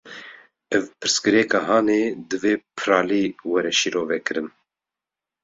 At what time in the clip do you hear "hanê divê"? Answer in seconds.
1.67-2.53